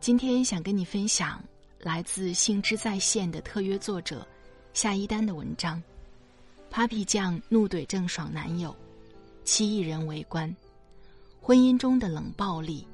[0.00, 1.42] 今天想跟你分享
[1.80, 4.26] 来自兴之在线的特约作者
[4.72, 5.82] 夏一丹的文章
[6.70, 8.74] ：Papi 酱怒怼郑爽男友，
[9.44, 10.54] 七亿人围观，
[11.42, 12.86] 婚姻中的冷暴力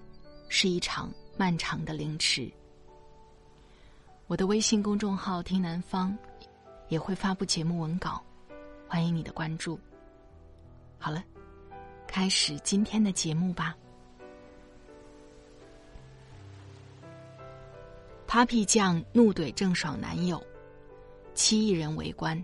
[0.48, 2.50] 是一场漫长的凌迟。
[4.26, 6.16] 我的微信公众号“听南方”
[6.88, 8.22] 也会发布节目文稿，
[8.88, 9.78] 欢迎你的关注。
[10.98, 11.22] 好了，
[12.06, 13.76] 开始今天的节目吧。
[18.34, 20.44] Papi 酱怒怼郑爽男友，
[21.34, 22.36] 七亿人围观，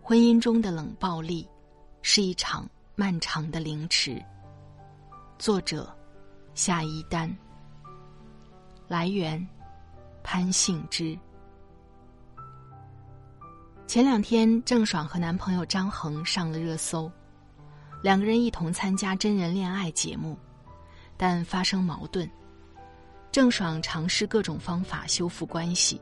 [0.00, 1.46] 婚姻中的冷暴力
[2.00, 4.24] 是一场漫长的凌迟。
[5.38, 5.94] 作者：
[6.54, 7.30] 夏一丹。
[8.88, 9.46] 来源：
[10.22, 11.14] 潘幸之。
[13.86, 17.12] 前两天，郑爽和男朋友张恒上了热搜，
[18.00, 20.38] 两个人一同参加真人恋爱节目，
[21.18, 22.26] 但发生矛盾。
[23.32, 25.98] 郑爽尝试各种方法修复关系，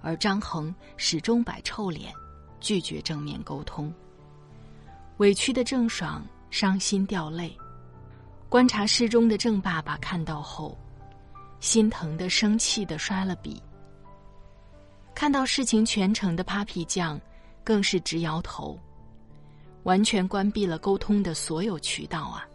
[0.00, 2.14] 而张恒始终摆臭脸，
[2.60, 3.92] 拒绝正面沟通。
[5.16, 7.52] 委屈的郑爽伤心掉泪，
[8.48, 10.78] 观察室中的郑爸爸看到后，
[11.58, 13.60] 心疼的、生气的摔了笔。
[15.16, 17.20] 看到事情全程的 Papi 酱，
[17.64, 18.78] 更是直摇头，
[19.82, 22.46] 完全关闭了沟通的所有渠道啊！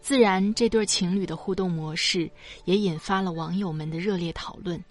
[0.00, 2.30] 自然，这对情侣的互动模式
[2.64, 4.82] 也引发了网友们的热烈讨论。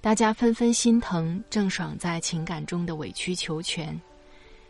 [0.00, 4.00] 大家纷纷心疼郑爽在情感中的委曲求全，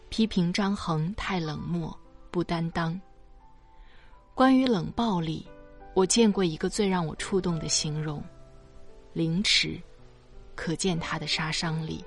[0.09, 1.97] 批评张恒太冷漠、
[2.31, 2.99] 不担当。
[4.35, 5.47] 关于冷暴力，
[5.93, 8.23] 我见过一个最让我触动的形容：
[9.13, 9.81] 凌迟，
[10.55, 12.05] 可见它的杀伤力。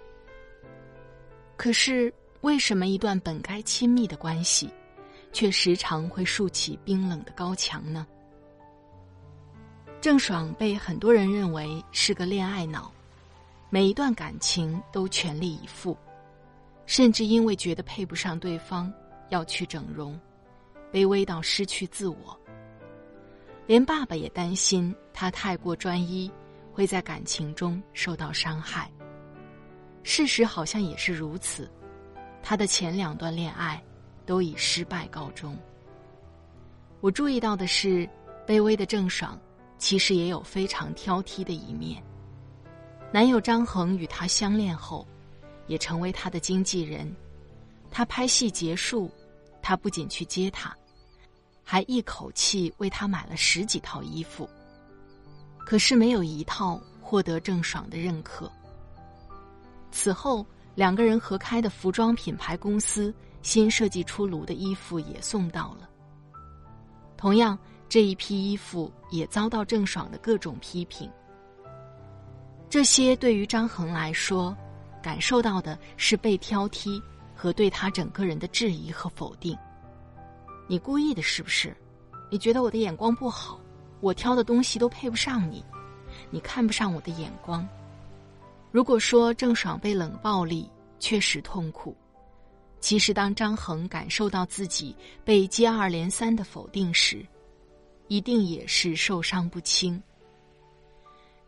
[1.55, 4.69] 可是，为什么一段本该亲密的关系？
[5.37, 8.07] 却时常会竖起冰冷的高墙呢。
[10.01, 12.91] 郑爽被很多人认为是个恋爱脑，
[13.69, 15.95] 每一段感情都全力以赴，
[16.87, 18.91] 甚至因为觉得配不上对方
[19.29, 20.19] 要去整容，
[20.91, 22.35] 卑微到失去自我。
[23.67, 26.31] 连爸爸也担心他太过专一，
[26.73, 28.91] 会在感情中受到伤害。
[30.01, 31.71] 事实好像也是如此，
[32.41, 33.79] 他的前两段恋爱。
[34.27, 35.57] 都以失败告终。
[36.99, 38.07] 我注意到的是，
[38.45, 39.39] 卑微的郑爽
[39.79, 42.03] 其实也有非常挑剔的一面。
[43.11, 45.07] 男友张恒与她相恋后，
[45.67, 47.11] 也成为她的经纪人。
[47.89, 49.09] 他拍戏结束，
[49.61, 50.75] 他不仅去接她，
[51.63, 54.47] 还一口气为她买了十几套衣服。
[55.59, 58.51] 可是没有一套获得郑爽的认可。
[59.89, 60.45] 此后，
[60.75, 63.13] 两个人合开的服装品牌公司。
[63.41, 65.89] 新设计出炉的衣服也送到了。
[67.15, 67.57] 同样，
[67.89, 71.09] 这一批衣服也遭到郑爽的各种批评。
[72.69, 74.55] 这些对于张恒来说，
[75.01, 77.01] 感受到的是被挑剔
[77.33, 79.57] 和对他整个人的质疑和否定。
[80.67, 81.75] 你故意的，是不是？
[82.29, 83.57] 你觉得我的眼光不好，
[84.01, 85.63] 我挑的东西都配不上你，
[86.29, 87.65] 你看不上我的眼光。
[88.69, 90.69] 如果说郑爽被冷暴力，
[90.99, 91.95] 确实痛苦。
[92.87, 94.95] 其实，当张恒感受到自己
[95.25, 97.27] 被接二连三的否定时，
[98.07, 100.01] 一定也是受伤不轻。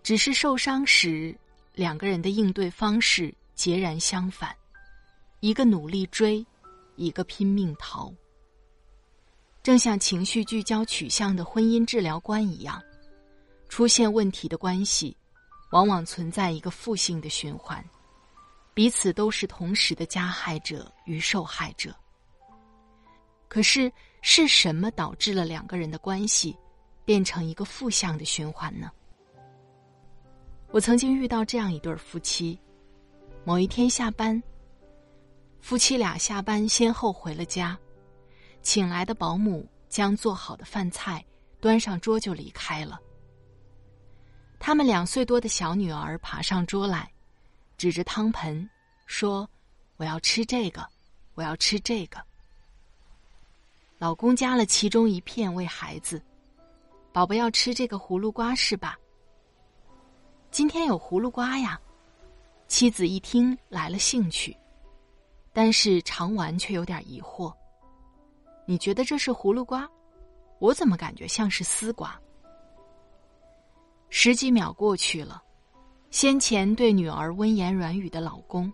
[0.03, 1.33] 只是受伤时，
[1.73, 4.53] 两个人的应对方式截然相反：
[5.39, 6.45] 一个努力追，
[6.97, 8.13] 一个拼命逃。
[9.63, 12.83] 正像情绪聚焦取向的婚姻治疗观一样，
[13.69, 15.15] 出现问题的关系，
[15.71, 17.81] 往往存在一个负性的循环。
[18.79, 21.93] 彼此都是同时的加害者与受害者。
[23.49, 23.91] 可是，
[24.21, 26.57] 是什么导致了两个人的关系
[27.03, 28.89] 变成一个负向的循环呢？
[30.71, 32.57] 我曾经遇到这样一对夫妻，
[33.43, 34.41] 某一天下班，
[35.59, 37.77] 夫妻俩下班先后回了家，
[38.61, 41.21] 请来的保姆将做好的饭菜
[41.59, 42.97] 端上桌就离开了。
[44.57, 47.11] 他们两岁多的小女儿爬上桌来，
[47.79, 48.69] 指着汤盆
[49.05, 49.49] 说
[49.95, 50.85] ：“我要吃这个，
[51.33, 52.21] 我要吃这个。”
[53.97, 56.21] 老公夹了其中一片喂孩子
[57.13, 58.99] ：“宝宝要吃这个葫芦瓜是吧？”
[60.51, 61.79] 今天有葫芦瓜呀。
[62.67, 64.55] 妻子一听来了兴趣，
[65.53, 67.51] 但是尝完却有点疑惑
[68.67, 69.89] ：“你觉得这是葫芦瓜？
[70.59, 72.19] 我怎么感觉像是丝瓜？”
[74.11, 75.41] 十几秒过去了，
[76.11, 78.71] 先前对女儿温言软语的老公，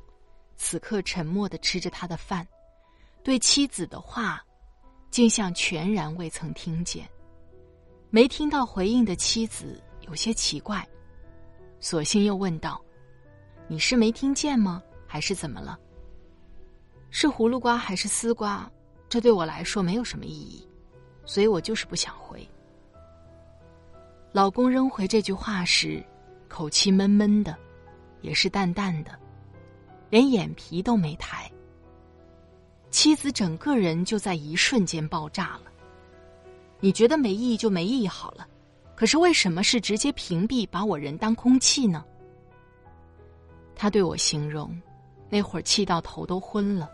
[0.56, 2.48] 此刻沉默的吃着他的饭，
[3.24, 4.42] 对妻子的话，
[5.12, 7.08] 竟像全然未曾听见。
[8.10, 10.88] 没听到回应的妻子有些奇怪，
[11.82, 12.82] 索性又问道
[13.68, 14.82] ：“你是没听见吗？
[15.06, 15.78] 还是怎么了？
[17.10, 18.72] 是葫芦瓜还是丝瓜？
[19.10, 20.66] 这对我来说没有什么意义，
[21.26, 22.48] 所以我就是不想回。”
[24.32, 26.02] 老公扔回这句话时，
[26.48, 27.56] 口气闷闷的，
[28.22, 29.18] 也是淡淡的，
[30.10, 31.52] 连眼皮都没抬。
[32.90, 35.72] 妻子整个人就在一瞬间爆炸了。
[36.80, 38.48] 你觉得没意义就没意义好了，
[38.96, 42.06] 可是为什么是直接屏蔽，把我人当空气呢？
[43.76, 44.80] 他对我形容，
[45.30, 46.90] 那会儿气到头都昏了，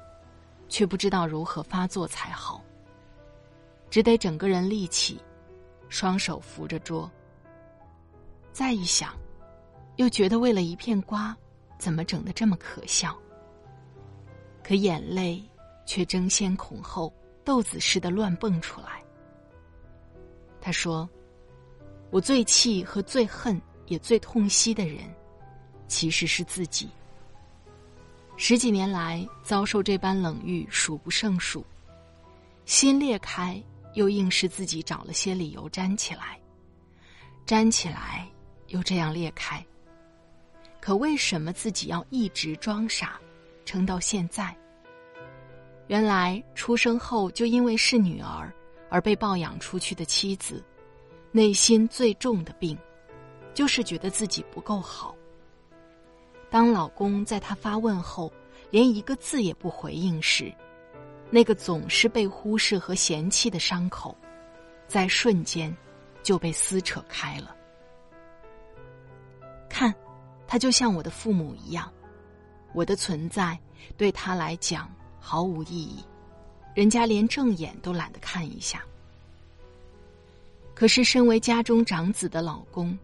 [0.67, 2.63] 却不知道如何发作才好，
[3.89, 5.19] 只得整个人立起，
[5.89, 7.09] 双手扶着桌。
[8.51, 9.13] 再一想，
[9.97, 11.35] 又觉得为了一片瓜，
[11.77, 13.17] 怎么整的这么可笑？
[14.63, 15.43] 可眼泪
[15.85, 19.03] 却争先恐后，豆子似的乱蹦出来。
[20.61, 21.09] 他说
[22.11, 25.03] ：“我最气和最恨也最痛惜的人，
[25.87, 26.89] 其实是自己。
[28.37, 31.65] 十几年来遭受这般冷遇数不胜数，
[32.65, 33.61] 心裂开，
[33.93, 36.39] 又硬是自己找了些理由粘起来，
[37.45, 38.27] 粘起来。”
[38.71, 39.61] 又这样裂开。
[40.81, 43.21] 可为什么自己要一直装傻，
[43.63, 44.53] 撑到现在？
[45.87, 48.51] 原来出生后就因为是女儿
[48.89, 50.63] 而被抱养出去的妻子，
[51.31, 52.77] 内心最重的病，
[53.53, 55.15] 就是觉得自己不够好。
[56.49, 58.31] 当老公在她发问后
[58.71, 60.51] 连一个字也不回应时，
[61.29, 64.17] 那个总是被忽视和嫌弃的伤口，
[64.87, 65.75] 在瞬间
[66.23, 67.55] 就被撕扯开了。
[70.51, 71.89] 他就像我的父母一样，
[72.73, 73.57] 我的存在
[73.95, 76.03] 对他来讲毫无意义，
[76.75, 78.83] 人家连正眼都懒得看一下。
[80.73, 82.99] 可是，身为家中长子的老公，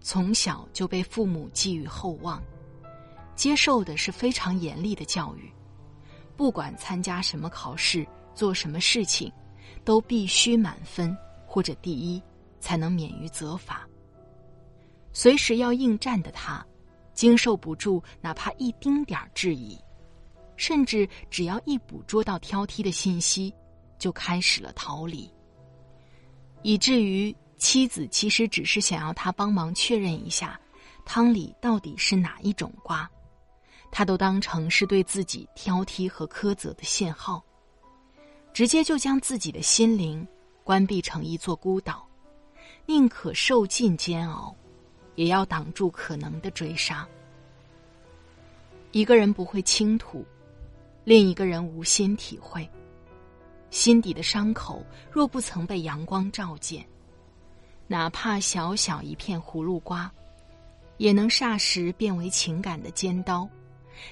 [0.00, 2.42] 从小就被父母寄予厚望，
[3.36, 5.48] 接受的是非常严厉的教育，
[6.36, 8.04] 不管参加什么考试、
[8.34, 9.32] 做什么事情，
[9.84, 11.16] 都必须满分
[11.46, 12.20] 或者第一，
[12.58, 13.88] 才能免于责罚。
[15.12, 16.66] 随时要应战的他，
[17.18, 19.76] 经受不住哪怕一丁点儿质疑，
[20.56, 23.52] 甚至只要一捕捉到挑剔的信息，
[23.98, 25.28] 就开始了逃离。
[26.62, 30.60] 以至于妻子其实只是想要他帮忙确认一下，
[31.04, 33.10] 汤里到底是哪一种瓜，
[33.90, 37.44] 他都当成是对自己挑剔和苛责的信号，
[38.52, 40.24] 直接就将自己的心灵
[40.62, 42.06] 关闭成一座孤岛，
[42.86, 44.54] 宁可受尽煎熬。
[45.18, 47.04] 也要挡住可能的追杀。
[48.92, 50.24] 一个人不会倾吐，
[51.02, 52.70] 另一个人无心体会。
[53.68, 56.86] 心底的伤口若不曾被阳光照见，
[57.88, 60.08] 哪怕小小一片葫芦瓜，
[60.98, 63.46] 也能霎时变为情感的尖刀，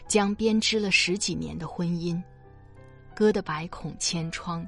[0.09, 2.21] 将编织了十几年的婚姻
[3.15, 4.67] 割得百孔千疮。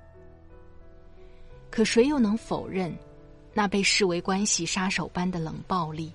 [1.68, 2.96] 可谁又能否认，
[3.52, 6.12] 那被视为关系杀手般的冷暴力？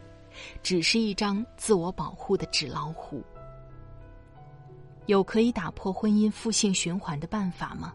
[0.61, 3.23] 只是一张自我保护的纸老虎。
[5.05, 7.93] 有可以打破婚姻负性循环的办法吗？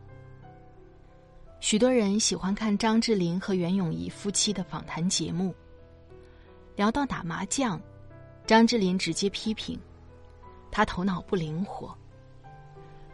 [1.61, 5.55] 许多人喜欢看张智霖和袁咏仪夫妻的访谈节目。
[6.77, 7.81] 聊到打麻将，
[8.47, 9.77] 张智霖直接批评
[10.71, 11.97] 他头脑不灵活。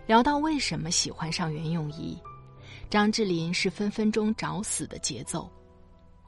[0.07, 2.19] 聊到为什么喜欢上袁咏仪，
[2.91, 5.51] 张智霖是分分钟找死的节奏。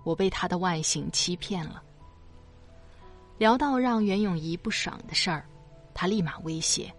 [0.03, 1.83] 我被他的外形欺骗了。
[3.39, 5.47] 聊到让袁咏仪不爽的事儿，
[5.93, 6.93] 他立马威胁：“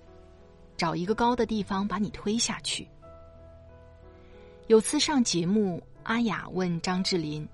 [0.77, 2.88] 找一个高的地方把你推下去。”
[4.67, 7.48] 有次上节目，阿雅问张智霖：“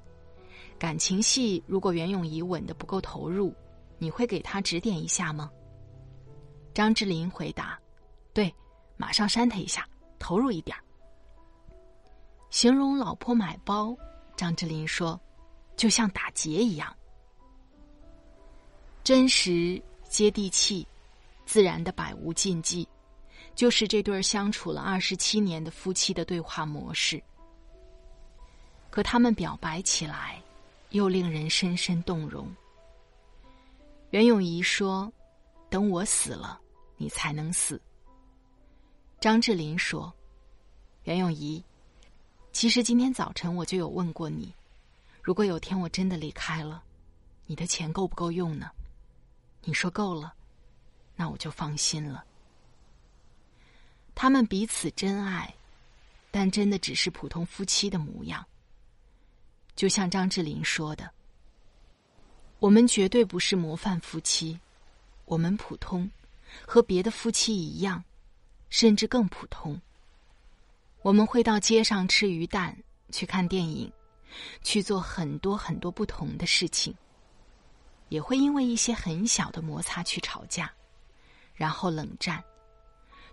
[0.78, 3.54] 感情戏如果袁咏仪吻的不够投入，
[4.00, 5.50] 你会给他指点一下吗？
[6.74, 7.80] 张智霖回答
[8.34, 8.54] ：“对，
[8.98, 9.88] 马上扇他一下，
[10.20, 10.76] 投入一点
[12.50, 13.96] 形容老婆买包，
[14.36, 15.20] 张智霖说
[15.78, 16.94] ：“就像打劫一样，
[19.04, 20.88] 真实接地气，
[21.46, 22.88] 自然的百无禁忌，
[23.54, 27.22] 就是这对相处了二十七年的夫妻的对话模式。
[28.90, 30.42] 可他们表白起来，
[30.92, 32.50] 又令人深深动容。”
[34.12, 35.12] 袁咏仪说
[35.70, 36.62] ：“等我死了，
[36.96, 37.82] 你才能死。”
[39.20, 40.14] 张智霖说
[41.04, 41.62] ：“袁咏仪，
[42.54, 44.54] 其实今天早晨我就有问过你，
[45.22, 46.82] 如果有天我真的离开了，
[47.48, 48.70] 你的钱够不够用呢？
[49.64, 50.34] 你说够了，
[51.16, 52.24] 那我就放心了。”
[54.16, 55.54] 他们彼此真爱，
[56.30, 58.46] 但真的只是普通夫妻的模样。
[59.76, 61.10] 就像张智霖说的。
[62.60, 64.58] 我们绝对不是模范夫妻，
[65.26, 66.10] 我们普通，
[66.66, 68.04] 和别的夫妻一样，
[68.70, 69.82] 甚至更普通。
[71.02, 72.78] 我们会到街上吃鱼蛋，
[73.12, 73.92] 去看电影，
[74.62, 76.96] 去做很多很多不同的事情，
[78.10, 80.72] 也会因为一些很小的摩擦去吵架，
[81.54, 82.44] 然后冷战。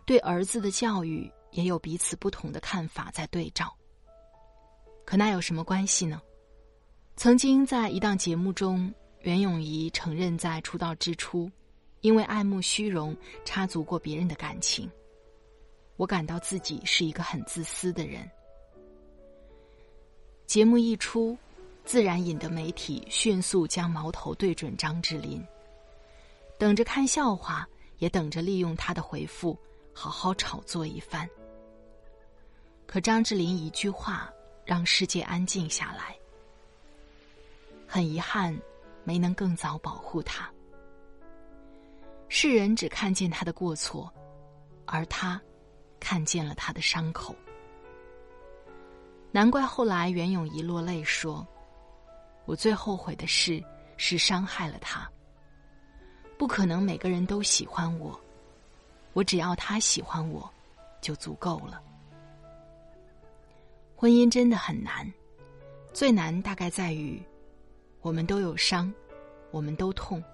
[0.05, 3.73] 对儿子的教育也有彼此不同的看法在对照。
[5.05, 6.21] 可那有什么关系呢？
[7.17, 8.93] 曾经在一档节目中。
[9.23, 11.51] 袁咏仪承认，在出道之初，
[12.01, 14.91] 因为爱慕虚荣，插足过别人的感情。
[15.97, 18.27] 我感到自己是一个很自私的人。
[20.47, 21.37] 节目一出，
[21.91, 25.45] 自然引得媒体迅速将矛头对准张智霖，
[26.57, 27.69] 等着看笑话，
[27.99, 29.59] 也等着利用他的回复
[29.93, 31.29] 好好炒作一番。
[32.87, 34.33] 可张智霖一句话，
[34.65, 36.17] 让世界安静下来。
[37.89, 38.57] 很遗憾。
[39.03, 40.49] 没能更早保护他，
[42.29, 44.13] 世人只看见他的过错，
[44.85, 45.43] 而他
[45.99, 47.35] 看见了他的伤口。
[49.33, 51.45] 难怪后来袁咏仪落泪说
[52.45, 53.63] ：“我最后悔的事
[53.97, 55.11] 是伤害了他。
[56.39, 58.19] 不可能每个人都喜欢我，
[59.13, 60.51] 我只要他喜欢我，
[61.01, 61.83] 就足够了。
[63.95, 65.11] 婚姻真的很难，
[65.93, 67.23] 最难大概在于。”
[68.03, 68.91] 我们都有伤，
[69.51, 70.25] 我们都痛，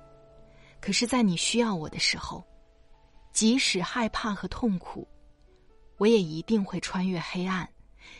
[0.80, 2.44] 可是，在你需要我的时候，
[3.32, 5.04] 即使害怕和痛苦，
[5.96, 7.68] 我也一定会穿越黑暗，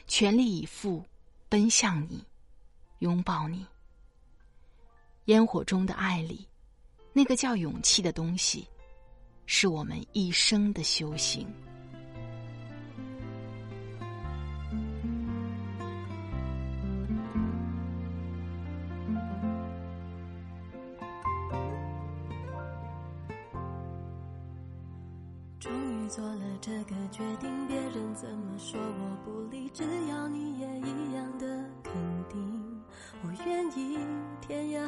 [0.09, 1.05] 全力以赴
[1.49, 2.25] 奔向你，
[2.99, 3.65] 拥抱你。
[5.27, 6.47] 烟火中的爱里，
[7.13, 8.67] 那个叫勇气的东西，
[9.45, 11.47] 是我们一生的修行。
[25.59, 25.73] 终
[26.05, 30.61] 于做了这个决定，别人怎么说我不理，只要你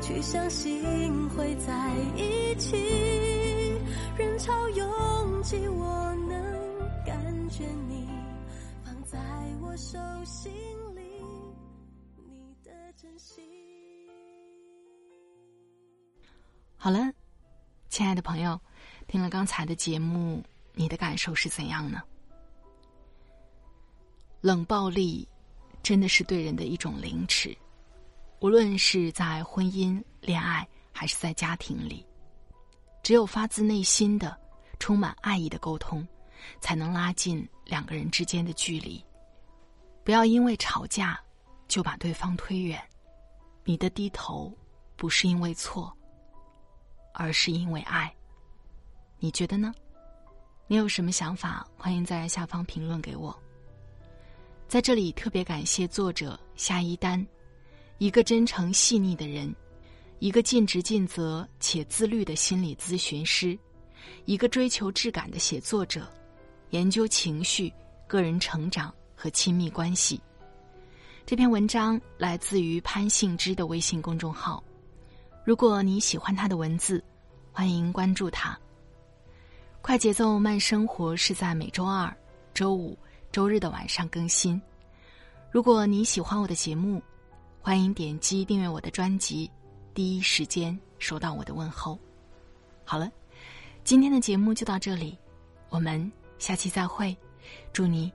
[0.00, 2.74] 去相信会在一起，
[4.16, 8.08] 人潮拥挤，我能感觉你
[8.82, 9.18] 放在
[9.60, 10.50] 我手心
[10.94, 11.02] 里，
[12.16, 13.44] 你的真心。
[16.78, 17.12] 好了，
[17.90, 18.58] 亲爱的朋友，
[19.06, 20.42] 听了刚才的节目，
[20.72, 22.02] 你的感受是怎样呢？
[24.40, 25.28] 冷暴力
[25.82, 27.54] 真的是对人的一种凌迟。
[28.42, 32.04] 无论是在婚姻、恋爱，还是在家庭里，
[33.00, 34.36] 只有发自内心的、
[34.80, 36.04] 充满爱意的沟通，
[36.60, 39.00] 才能拉近两个人之间的距离。
[40.02, 41.20] 不要因为吵架
[41.68, 42.82] 就把对方推远。
[43.62, 44.52] 你的低头
[44.96, 45.96] 不是因为错，
[47.14, 48.12] 而是因为爱。
[49.20, 49.72] 你觉得呢？
[50.66, 51.64] 你有什么想法？
[51.76, 53.32] 欢迎在下方评论给我。
[54.66, 57.24] 在这里特别感谢作者夏一丹。
[58.02, 59.54] 一个真诚细腻的人，
[60.18, 63.56] 一个尽职尽责且自律的心理咨询师，
[64.24, 66.12] 一个追求质感的写作者，
[66.70, 67.72] 研究情绪、
[68.08, 70.20] 个人成长和亲密关系。
[71.24, 74.60] 这篇文章来自于潘幸之的微信公众号。
[75.44, 77.00] 如果你喜欢他的文字，
[77.52, 78.58] 欢迎关注他。
[79.80, 82.12] 快节奏慢生活是在每周二、
[82.52, 82.98] 周五、
[83.30, 84.60] 周日的晚上更新。
[85.52, 87.00] 如果你喜欢我的节目，
[87.64, 89.48] 欢迎点击订阅我的专辑，
[89.94, 91.96] 第一时间收到我的问候。
[92.84, 93.08] 好了，
[93.84, 95.16] 今天的节目就到这里，
[95.68, 97.16] 我们下期再会。
[97.72, 98.12] 祝你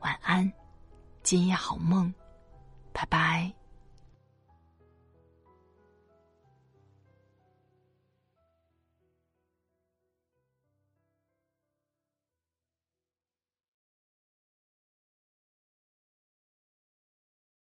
[0.00, 0.52] 晚安，
[1.22, 2.12] 今夜好梦。
[2.92, 3.59] 拜拜。